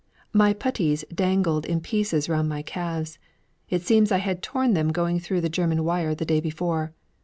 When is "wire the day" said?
5.83-6.39